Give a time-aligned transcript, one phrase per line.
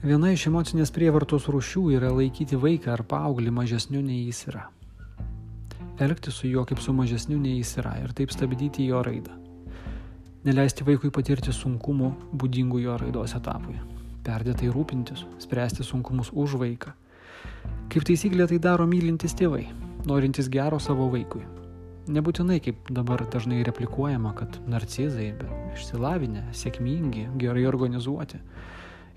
[0.00, 4.62] Viena iš emocinės prievartos rūšių yra laikyti vaiką ar paauglį mažesniu nei jis yra.
[6.00, 9.36] Elgti su juo kaip su mažesniu nei jis yra ir taip stabdyti jo raidą.
[10.48, 13.76] Neleisti vaikui patirti sunkumų būdingų jo raidos etapui.
[14.24, 16.96] Perdėtai rūpintis, spręsti sunkumus už vaiką.
[17.92, 19.66] Kaip taisyklė tai daro mylintis tėvai,
[20.08, 21.44] norintys gero savo vaikui.
[22.08, 28.40] Nebūtinai, kaip dabar dažnai replikuojama, kad narcizai, bet išsilavinę, sėkmingi, gerai organizuoti.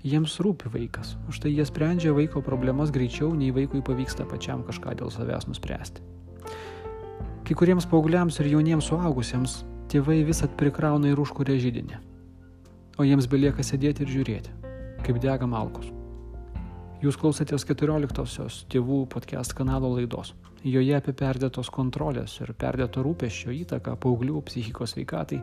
[0.04, 4.92] Jiems rūpi vaikas, už tai jie sprendžia vaiko problemas greičiau, nei vaikui pavyksta pačiam kažką
[5.00, 6.02] dėl savęs nuspręsti.
[7.48, 12.02] Kai kuriems paaugliams ir jauniems suaugusiems tėvai vis atprikrauna ir užkuria žydinį,
[13.00, 14.52] o jiems belieka sėdėti ir žiūrėti,
[15.08, 15.88] kaip dega malkus.
[17.00, 20.34] Jūs klausėtės 14-osios tėvų podcast kanalo laidos.
[20.64, 25.40] Joje apie perdėtos kontrolės ir perdėto rūpeščio įtaką paauglių psichikos veikatai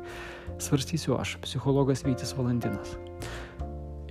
[0.62, 2.98] svarstysiu aš, psichologas Vytis Valantinas.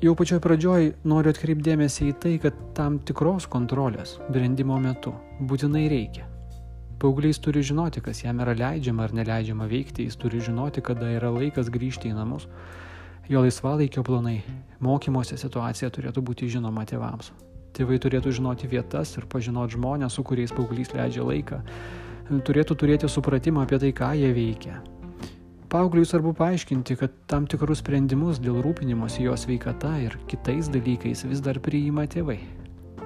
[0.00, 5.12] Jau pačioj pradžioj noriu atkreipdėmėsi į tai, kad tam tikros kontrolės brendimo metu
[5.44, 6.24] būtinai reikia.
[7.00, 11.32] Paauglys turi žinoti, kas jam yra leidžiama ar neleidžiama veikti, jis turi žinoti, kada yra
[11.32, 12.48] laikas grįžti į namus
[13.30, 14.40] Jo laisvalaikio planai,
[14.82, 17.28] mokymosi situacija turėtų būti žinoma tėvams.
[17.78, 21.60] Tėvai turėtų žinoti vietas ir pažinoti žmonės, su kuriais paauglys leidžia laiką.
[22.48, 24.80] Turėtų turėti supratimą apie tai, ką jie veikia.
[25.70, 31.42] Paaugliui svarbu paaiškinti, kad tam tikrus sprendimus dėl rūpinimosi jo sveikata ir kitais dalykais vis
[31.46, 32.40] dar priima tėvai.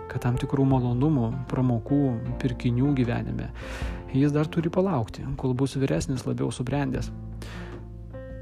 [0.09, 2.01] Kad tam tikrų malonumų, pramokų,
[2.41, 3.51] pirkinių gyvenime
[4.15, 7.11] jis dar turi palaukti, kol bus vyresnis, labiau subrendęs.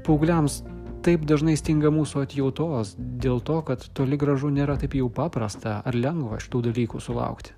[0.05, 0.61] Paaugliams
[1.03, 5.97] taip dažnai stinga mūsų atjautos dėl to, kad toli gražu nėra taip jau paprasta ar
[5.97, 7.55] lengva šitų dalykų sulaukti.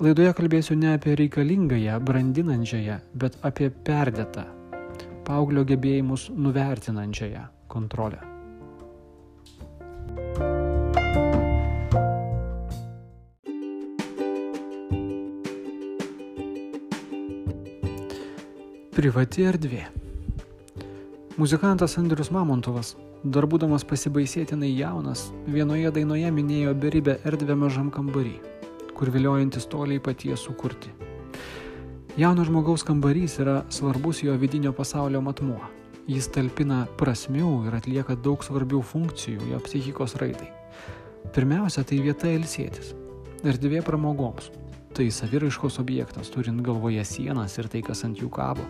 [0.00, 4.46] Laidoje kalbėsiu ne apie reikalingąją, brandinančiąją, bet apie perdėtą,
[5.26, 8.20] paauglio gebėjimus nuvertinančiąją kontrolę.
[19.00, 19.84] Privati erdvė.
[21.40, 28.34] Muzikantas Andrius Mamontovas, dar būdamas pasibaisėtinai jaunas, vienoje dainoje minėjo beribę erdvę mažam kambarį,
[28.98, 30.92] kur viliojantis toliai paties sukurti.
[32.18, 35.60] Jauno žmogaus kambarys yra svarbus jo vidinio pasaulio matmuo.
[36.10, 40.50] Jis talpina prasmių ir atlieka daug svarbių funkcijų jo psichikos raidai.
[41.34, 42.94] Pirmiausia, tai vieta ilsėtis.
[43.46, 44.50] Erdvė pramogoms.
[44.94, 48.66] Tai saviraiškos objektas, turint galvoje sienas ir tai, kas ant jų kabo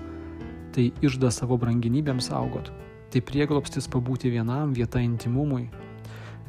[0.74, 2.70] tai išda savo branginybėms saugot,
[3.10, 5.66] tai prieglopstis pabūti vienam, vieta intimumui,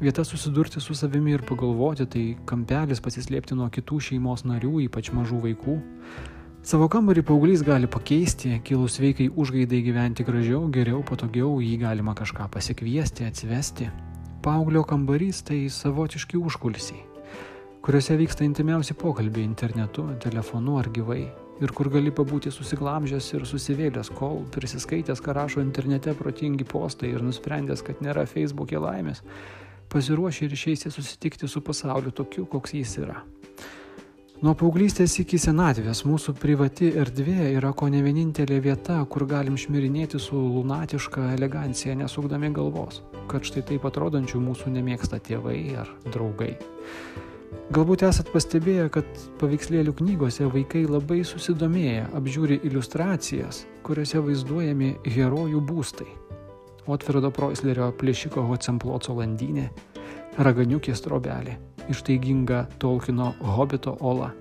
[0.02, 5.42] vieta susidurti su savimi ir pagalvoti, tai kampelis pasislėpti nuo kitų šeimos narių, ypač mažų
[5.48, 5.78] vaikų.
[6.62, 12.46] Savo kambarį paauglys gali pakeisti, kilus veikai užgaidai gyventi gražiau, geriau, patogiau, jį galima kažką
[12.54, 13.88] pasikviesti, atsivesti.
[14.46, 17.02] Paauglio kambarys tai savotiški užkulisiai,
[17.82, 21.24] kuriuose vyksta intimiausi pokalbiai internetu, telefonu ar gyvai
[21.66, 27.26] ir kur gali pabūti susiglamžęs ir susivėlęs, kol prisiskaitęs, ką rašo internete protingi postai ir
[27.26, 29.26] nusprendęs, kad nėra Facebook'e laimės,
[29.90, 33.24] pasiruoši ir išeisi susitikti su pasauliu tokiu, koks jis yra.
[34.42, 40.18] Nuo paauglystės iki senatvės mūsų privati erdvė yra ko ne vienintelė vieta, kur galim šmirinėti
[40.18, 46.56] su lunatiška elegancija, nesukdami galvos, kad štai taip atrodančių mūsų nemėgsta tėvai ar draugai.
[47.70, 56.10] Galbūt esat pastebėję, kad paveikslėlių knygose vaikai labai susidomėję apžiūri iliustracijas, kuriuose vaizduojami herojų būstai.
[56.90, 59.70] Otvirdo Proislerio plėšiko Hocemploco landynė,
[60.38, 61.58] raganiukės trobelė,
[61.92, 64.32] ištaiginga Tolkino Hobito Ola,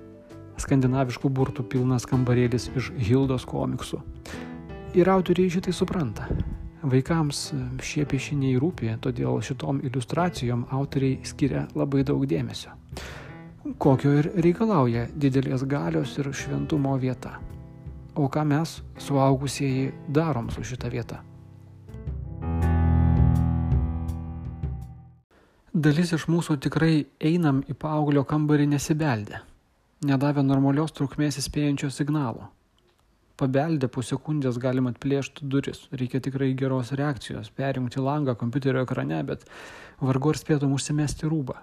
[0.60, 4.02] skandinaviškų burtų pilnas kambarėlis iš Hildos komiksų.
[4.98, 6.28] Ir autoriai šitai supranta.
[6.80, 7.50] Vaikams
[7.84, 12.76] šie piešiniai rūpi, todėl šitom iliustracijom autoriai skiria labai daug dėmesio
[13.78, 17.36] kokio ir reikalauja didelės galios ir šventumo vieta.
[18.16, 21.20] O ką mes, suaugusieji, darom su šita vieta?
[25.70, 29.38] Dalis iš mūsų tikrai einam į paauglio kambarį nesibeldę,
[30.02, 32.48] nedavę normalios trukmės įspėjančio signalo.
[33.38, 39.46] Pabeldę po sekundės galima atplėšti duris, reikia tikrai geros reakcijos, perjungti langą kompiuterio ekrane, bet
[40.02, 41.54] vargu ar spėtum užsimesti rūbą.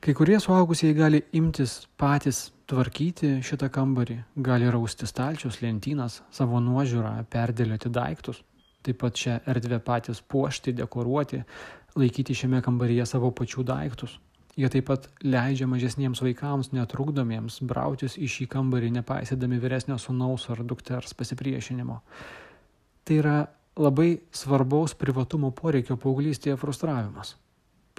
[0.00, 7.18] Kai kurie suaugusieji gali imtis patys tvarkyti šitą kambarį, gali rausti stalčius, lentynas, savo nuožiūrą,
[7.28, 8.40] perdėlioti daiktus,
[8.80, 11.42] taip pat šią erdvę patys puošti, dekoruoti,
[11.98, 14.18] laikyti šiame kambaryje savo pačių daiktus.
[14.58, 20.64] Jie taip pat leidžia mažesniems vaikams netrukdomiems brautis į šį kambarį, nepaisydami vyresnio sunaus ar
[20.66, 22.00] dukters pasipriešinimo.
[23.06, 23.36] Tai yra
[23.80, 27.36] labai svarbaus privatumo poreikio paauglystėje frustravimas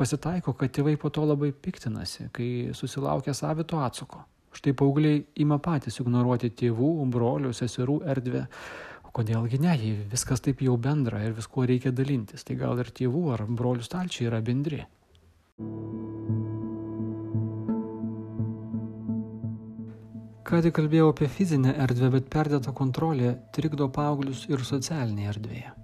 [0.02, 4.24] Pasitaiko, kad tėvai po to labai piktinasi, kai susilaukia savito atsako.
[4.56, 8.46] Štai paaugliai ima patys ignoruoti tėvų, brolių, seserų erdvę.
[9.12, 12.88] O kodėlgi ne, jei viskas taip jau bendra ir visko reikia dalintis, tai gal ir
[12.96, 14.86] tėvų ar brolių stalčiai yra bendri.
[20.48, 25.76] Ką tik kalbėjau apie fizinę erdvę, bet perdėta kontrolė trikdo paauglius ir socialinėje erdvėje.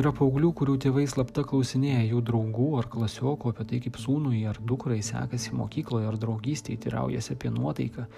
[0.00, 4.56] Yra paauglių, kurių tėvai slapta klausinėja jų draugų ar klasiokų apie tai, kaip sūnui ar
[4.64, 8.08] dukrai sekasi mokykloje ar draugystėje, tyraujasi apie nuotaiką.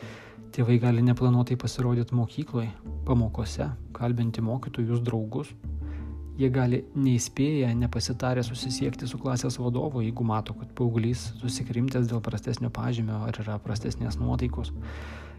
[0.50, 2.72] Tėvai gali neplanuotai pasirodyti mokykloje,
[3.06, 5.52] pamokose, kalbinti mokytojus, draugus.
[6.40, 12.72] Jie gali neįspėję, nepasitarę susisiekti su klasės vadovu, jeigu mato, kad paauglys susikrimtęs dėl prastesnio
[12.74, 14.72] pažymio ar yra prastesnės nuotaikos.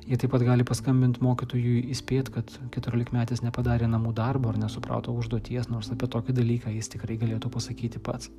[0.07, 5.11] Jie taip pat gali paskambinti mokytojui įspėti, kad 14 metais nepadarė namų darbo ar nesuprato
[5.11, 8.31] užduoties, nors apie tokį dalyką jis tikrai galėtų pasakyti pats.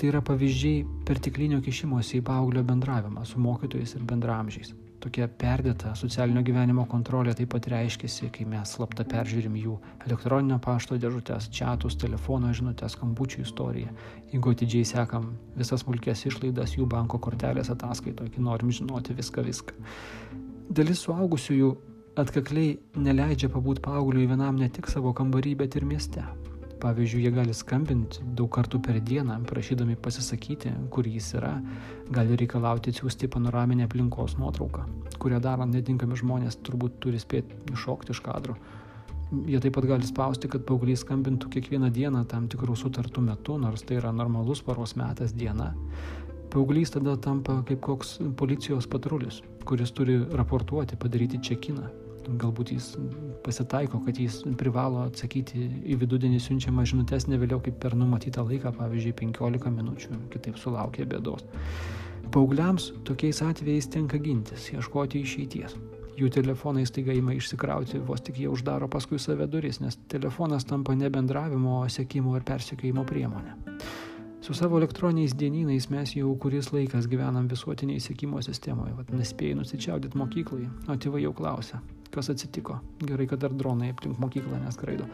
[0.00, 4.74] Tai yra pavyzdžiai pertiklinio kišimosi į paauglio bendravimą su mokytojais ir bendramžiais.
[5.00, 10.98] Tokia perdėta socialinio gyvenimo kontrolė taip pat reiškiasi, kai mes slapta peržiūrim jų elektroninio pašto
[11.00, 13.94] dėžutės, čatus, telefono žinutės, skambučių istoriją.
[14.34, 19.80] Jeigu atidžiai sekam visas smulkės išlaidas jų banko kortelės ataskaitoje, kai norim žinoti viską, viską.
[20.68, 21.72] Dalis suaugusiųjų
[22.20, 26.28] atkakliai neleidžia pabūti paaugliui vienam ne tik savo kambarį, bet ir mieste.
[26.80, 31.58] Pavyzdžiui, jie gali skambinti daug kartų per dieną, prašydami pasisakyti, kur jis yra,
[32.08, 34.86] gali reikalauti atsiųsti panoraminę aplinkos nuotrauką,
[35.20, 38.56] kurią darant netinkami žmonės turbūt turi spėti iššokti iš kadro.
[39.46, 43.84] Jie taip pat gali spausti, kad paaugliai skambintų kiekvieną dieną tam tikrų sutartų metu, nors
[43.84, 45.74] tai yra normalus paros metas diena.
[46.50, 51.92] Paauglys tada tampa kaip koks policijos patrulis, kuris turi raportuoti, padaryti čekiną.
[52.38, 52.92] Galbūt jis
[53.42, 58.74] pasitaiko, kad jis privalo atsakyti į vidudienį siunčiamą žinutės ne vėliau kaip per numatytą laiką,
[58.76, 61.46] pavyzdžiui, 15 minučių, kitaip sulaukia bėdos.
[62.30, 65.74] Paaugliams tokiais atvejais tenka gintis, ieškoti išeities.
[66.20, 70.94] Jų telefonai staiga ima išsikrauti, vos tik jie uždaro paskui save duris, nes telefonas tampa
[70.94, 73.56] ne bendravimo, sekimo ar persikėjimo priemonė.
[74.44, 80.20] Su savo elektroniniais dienynais mes jau kuris laikas gyvenam visuotiniai sėkimo sistemoje, vad nespėjai nusičiaudyti
[80.20, 81.80] mokyklai, o tėvai jau klausia,
[82.14, 82.80] kas atsitiko.
[83.02, 85.08] Gerai, kad dar dronai aplink mokyklą neskraido.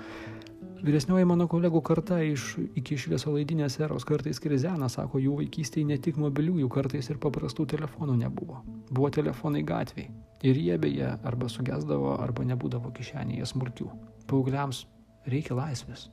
[0.87, 5.97] Vyresnioji mano kolegų karta iš iki švieso laidinės eros kartais krizena, sako, jų vaikystėje ne
[6.03, 8.61] tik mobiliųjų, kartais ir paprastų telefonų nebuvo.
[8.91, 10.11] Buvo telefonai gatviai.
[10.45, 13.89] Ir jie beje arba sugesdavo, arba nebūdavo kišenėje smulkių.
[14.29, 14.85] Paugliams
[15.27, 16.11] reikia laisvės.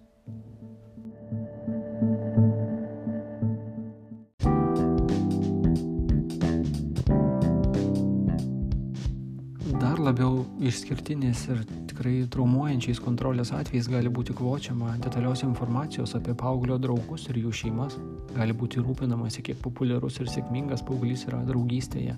[10.04, 17.28] Labiau išskirtinis ir tikrai traumuojančiais kontrolės atvejais gali būti kvočiama detalios informacijos apie paauglio draugus
[17.32, 17.96] ir jų šeimas.
[18.36, 22.18] Gali būti rūpinamasi, kiek populiarus ir sėkmingas paauglys yra draugystėje.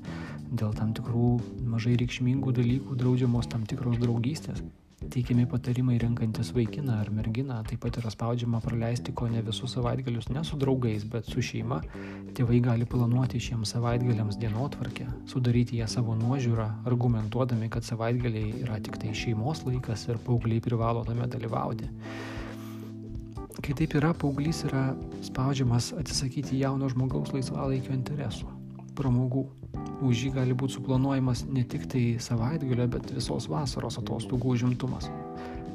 [0.52, 1.36] Dėl tam tikrų
[1.76, 4.64] mažai reikšmingų dalykų draudžiamos tam tikros draugystės.
[5.12, 10.30] Teikiami patarimai renkantis vaikiną ar merginą, taip pat yra spaudžiama praleisti ko ne visus savaitgalius
[10.34, 11.82] ne su draugais, bet su šeima.
[12.36, 18.98] Tėvai gali planuoti šiems savaitgaliams dienotvarkę, sudaryti ją savo nuožiūrą, argumentuodami, kad savaitgaliai yra tik
[19.02, 21.92] tai šeimos laikas ir paaugliai privalo tame dalyvauti.
[23.62, 24.90] Kai taip yra, paauglys yra
[25.26, 28.55] spaudžiamas atsisakyti jauno žmogaus laisvalaikio interesų,
[28.98, 29.46] pramogų
[30.06, 35.10] už jį gali būti suplanuojamas ne tik tai savaitgalio, bet visos vasaros atostogų užimtumas.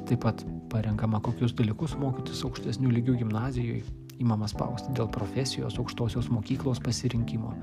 [0.09, 3.83] Taip pat parenkama, kokius dalykus mokytis aukštesnių lygių gimnazijoje,
[4.21, 7.53] įmamas spausti dėl profesijos aukštosios mokyklos pasirinkimo.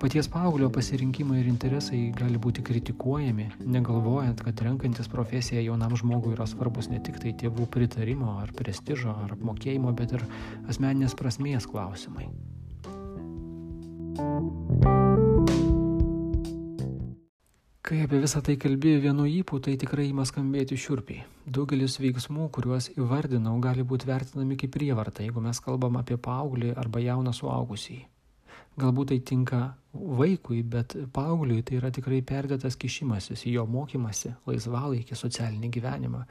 [0.00, 6.46] Paties paauglio pasirinkimai ir interesai gali būti kritikuojami, negalvojant, kad renkantis profesiją jaunam žmogui yra
[6.48, 10.24] svarbus ne tik tai tėvų pritarimo ar prestižo ar apmokėjimo, bet ir
[10.72, 12.30] asmeninės prasmės klausimai.
[17.90, 21.24] Kai apie visą tai kalbėjau vienu įpū, tai tikrai ima skambėti šiurpiai.
[21.50, 27.02] Daugelis veiksmų, kuriuos įvardinau, gali būti vertinami kaip prievarta, jeigu mes kalbam apie paauglį arba
[27.02, 27.98] jauną suaugusį.
[28.78, 29.60] Galbūt tai tinka
[29.92, 36.22] vaikui, bet paaugliui tai yra tikrai perdėtas kišimasis į jo mokymasi, laisvalaikį, socialinį gyvenimą.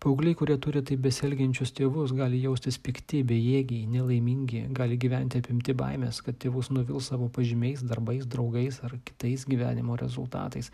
[0.00, 6.22] Paaugliai, kurie turi taip beselgiančius tėvus, gali jaustis pikti, bejėgiai, nelaimingi, gali gyventi apimti baimės,
[6.24, 10.72] kad tėvus nuvils savo pažymiais, darbais, draugais ar kitais gyvenimo rezultatais.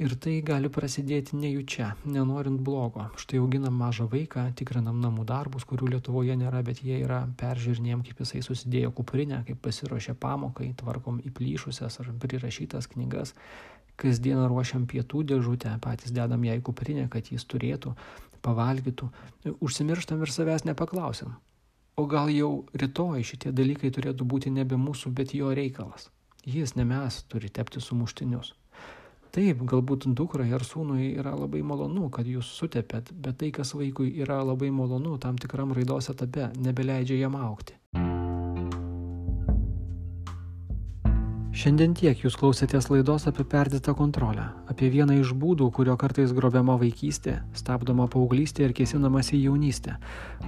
[0.00, 3.06] Ir tai gali prasidėti nejučia, nenorint blogo.
[3.20, 8.20] Štai auginam mažą vaiką, tikrinam namų darbus, kurių Lietuvoje nėra, bet jie yra peržiūrinėjom, kaip
[8.26, 13.32] jisai susidėjo kuprinę, kaip pasiruošė pamokai, tvarkom įplyšusias ar prirašytas knygas.
[14.00, 17.92] Kasdieną ruošiam pietų dėžutę, patys dedam ją į kuprinę, kad jis turėtų
[18.40, 19.10] pavalgytų,
[19.60, 21.34] užsimirštam ir savęs nepaklausim.
[22.00, 26.08] O gal jau rytoj šitie dalykai turėtų būti nebe mūsų, bet jo reikalas.
[26.48, 28.54] Jis, ne mes, turi tepti sumuštinius.
[29.30, 34.08] Taip, galbūt dukrai ar sūnui yra labai malonu, kad jūs sutepėt, bet tai, kas vaikui
[34.24, 37.78] yra labai malonu tam tikram raidos etape, nebeleidžia jam aukti.
[41.60, 46.78] Šiandien tiek jūs klausėtės laidos apie perdėtą kontrolę, apie vieną iš būdų, kurio kartais grobiama
[46.80, 49.98] vaikystė, stabdoma paauglystė ir kėsinamas į jaunystę.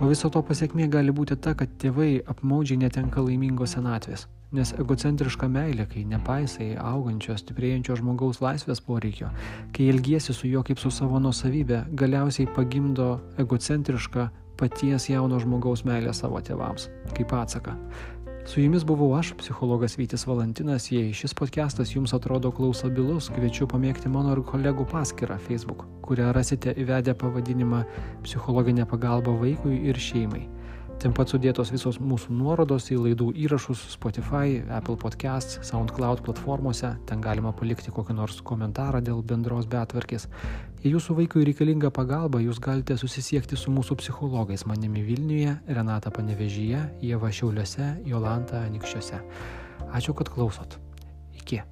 [0.01, 4.25] O viso to pasiekmė gali būti ta, kad tėvai apmaudžiai netenka laimingos senatvės.
[4.57, 9.29] Nes egocentriška meilė, kai nepaisai augančio, stiprėjančio žmogaus laisvės poreikio,
[9.77, 16.17] kai elgiesi su juo kaip su savo nusavybė, galiausiai pagimdo egocentrišką paties jauno žmogaus meilę
[16.17, 17.77] savo tėvams, kaip atsaką.
[18.45, 20.91] Su jumis buvau aš, psichologas Vytis Valantinas.
[20.91, 26.75] Jei šis podcastas jums atrodo klausabilus, kviečiu pamėgti mano ir kolegų paskirtą Facebook, kurią rasite
[26.75, 27.85] įvedę pavadinimą
[28.27, 30.43] Psichologinė pagalba vaikui ir šeimai.
[31.03, 36.93] Ten pat sudėtos visos mūsų nuorodos į laidų įrašus Spotify, Apple Podcasts, SoundCloud platformose.
[37.11, 40.29] Ten galima palikti kokį nors komentarą dėl bendros betvarkės.
[40.85, 46.87] Jei jūsų vaikui reikalinga pagalba, jūs galite susisiekti su mūsų psichologais manimi Vilniuje, Renata Panevežyje,
[47.03, 49.19] Jeva Šiauliuose, Jolanta Anikščiuose.
[49.91, 50.79] Ačiū, kad klausot.
[51.35, 51.65] Iki.